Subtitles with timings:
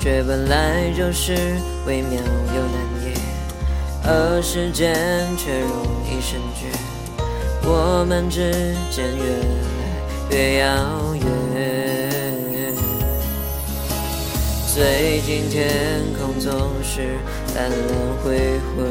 [0.00, 1.34] 觉本来就是
[1.86, 3.14] 微妙又难言，
[4.04, 4.94] 而时间
[5.36, 5.70] 却容
[6.06, 6.66] 易生倦，
[7.62, 8.50] 我们之
[8.90, 11.24] 间越来越遥远。
[14.74, 16.50] 最近天空总
[16.82, 17.16] 是
[17.54, 17.78] 蓝蓝
[18.22, 18.36] 灰
[18.74, 18.82] 灰，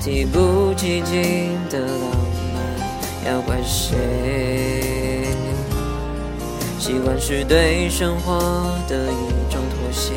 [0.00, 2.10] 提不起劲的浪
[2.54, 2.56] 漫
[3.30, 5.11] 要怪谁？
[6.82, 8.40] 习惯是对生活
[8.88, 10.14] 的一种妥协，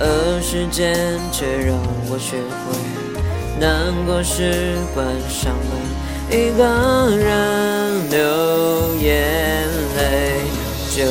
[0.00, 1.78] 而时间却让
[2.10, 2.74] 我学会，
[3.60, 5.70] 难过时关上门，
[6.36, 8.18] 一个人流
[8.96, 10.40] 眼泪。
[10.96, 11.04] 就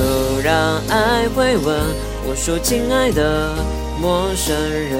[0.44, 1.80] 让爱回温
[2.28, 3.56] 我说：“亲爱的
[4.02, 5.00] 陌生人，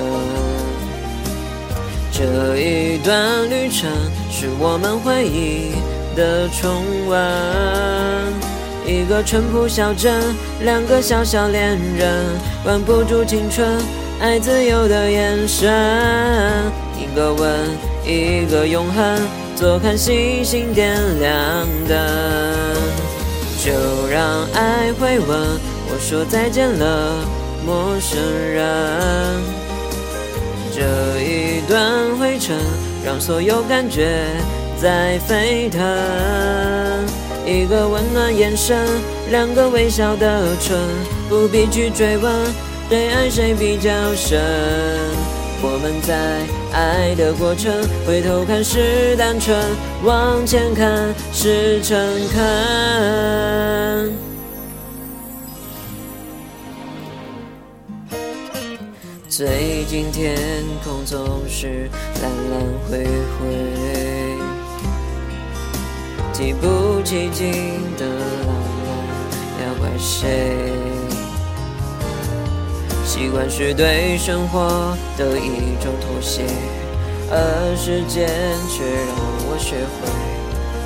[2.14, 3.92] 这一段旅程
[4.32, 5.73] 是我们回忆
[6.16, 6.72] 的重
[7.10, 8.07] 温。
[8.88, 10.24] 一个淳朴小镇，
[10.62, 12.24] 两个小小恋人，
[12.64, 13.68] 管不住青春
[14.18, 15.70] 爱自由的眼神。
[16.98, 17.52] 一个吻，
[18.06, 19.22] 一个永恒，
[19.58, 21.98] 坐看星星点亮灯。”
[23.60, 23.74] 就
[24.10, 25.28] 让爱回吻
[25.90, 27.26] 我说再见了，
[27.66, 28.18] 陌生
[28.54, 28.64] 人。
[30.74, 30.82] 这
[31.22, 32.56] 一段灰尘
[33.04, 34.28] 让所有感觉
[34.82, 37.27] 在沸腾。
[37.48, 38.86] 一个温暖眼神，
[39.31, 40.78] 两个微笑的唇，
[41.30, 42.30] 不必去追问
[42.89, 44.38] 谁爱谁比较深。
[45.62, 47.73] 我们在爱的过程，
[48.06, 49.58] 回头看是单纯，
[50.04, 51.98] 往前看是诚
[52.33, 54.14] 恳。
[59.30, 60.36] 最近天
[60.83, 61.17] 空总
[61.48, 61.89] 是
[62.22, 63.05] 蓝蓝灰
[63.39, 64.27] 灰，
[66.37, 68.53] 提不起劲的浪
[68.86, 68.87] 漫，
[69.65, 70.71] 要怪谁？
[73.03, 76.43] 习惯是对生活的一种妥协，
[77.31, 78.30] 而时间
[78.70, 79.17] 却让
[79.49, 80.05] 我学会，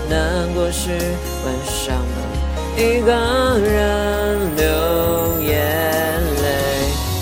[0.09, 0.87] 难过时
[1.43, 2.15] 关上门，
[2.77, 3.11] 一个
[3.59, 4.63] 人流
[5.43, 5.51] 眼
[6.41, 6.47] 泪。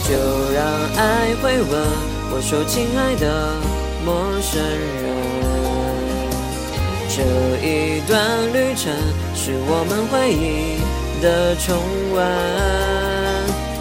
[0.07, 0.13] 就
[0.53, 0.61] 让
[0.97, 1.71] 爱回吻
[2.31, 3.25] 我说：“亲爱的
[4.05, 4.61] 陌生
[5.01, 5.08] 人，
[7.19, 7.25] 这
[7.67, 8.17] 一段
[8.53, 8.93] 旅程
[9.35, 10.79] 是我们回忆
[11.21, 11.75] 的重
[12.13, 12.25] 温。”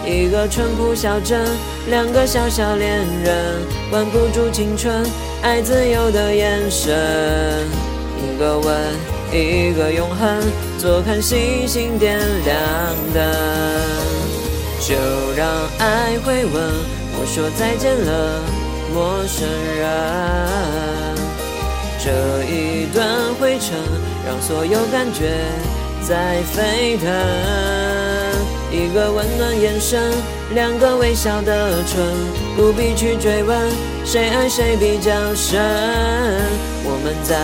[0.04, 1.46] 一个淳朴小镇，
[1.88, 5.04] 两个小小恋人，关不住青春
[5.40, 7.64] 爱自由的眼神。
[8.18, 8.76] 一个吻，
[9.30, 10.42] 一个永恒，
[10.76, 12.58] 坐看星星点亮
[13.14, 13.22] 灯。
[14.80, 14.96] 就
[15.36, 15.46] 让
[15.78, 16.54] 爱回温
[17.14, 18.42] 我说再见了，
[18.92, 19.46] 陌生
[19.76, 19.86] 人。
[22.00, 22.10] 这
[22.44, 23.27] 一段
[23.58, 23.76] 程，
[24.26, 25.36] 让所有感觉
[26.06, 27.08] 在沸腾。
[28.70, 30.12] 一个温暖眼神，
[30.54, 32.04] 两个微笑的唇，
[32.54, 33.58] 不必去追问
[34.04, 35.58] 谁爱谁比较深。
[36.84, 37.36] 我们在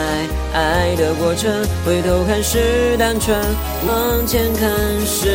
[0.52, 1.50] 爱的过程，
[1.84, 3.36] 回头看是单纯，
[3.88, 4.70] 往前看
[5.06, 5.33] 是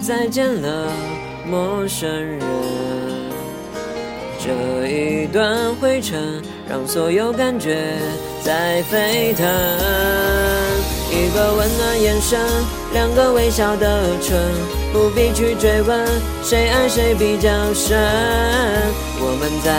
[0.00, 0.92] 再见了，
[1.48, 2.40] 陌生人。
[4.38, 7.96] 这一段灰尘让所有感觉
[8.42, 9.46] 在沸腾。
[11.10, 12.38] 一个温暖眼神，
[12.92, 14.36] 两个微笑的唇，
[14.92, 16.06] 不必去追问
[16.42, 17.96] 谁爱谁比较深。
[19.20, 19.72] 我们在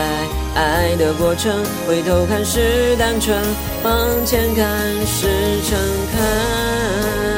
[0.60, 1.54] 爱的过程，
[1.88, 3.38] 回头看是单纯，
[3.84, 4.66] 往前看
[5.06, 5.28] 是
[5.62, 5.78] 诚
[6.12, 7.35] 恳。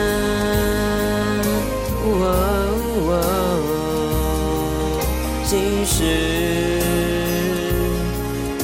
[5.44, 6.04] 心事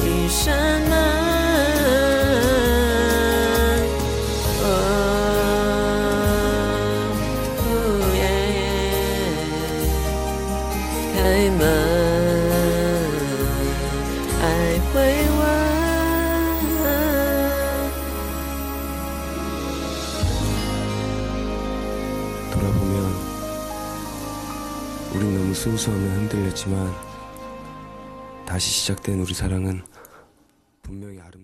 [0.02, 0.44] 一扇
[0.82, 0.92] 门，
[11.14, 11.16] 开
[11.58, 11.62] 门，
[14.42, 14.44] 爱
[14.92, 14.94] 会
[25.14, 26.92] 우린 너무 순수하며 흔들렸지만
[28.44, 29.82] 다시 시작된 우리 사랑은
[30.82, 31.43] 분명히 아름다워.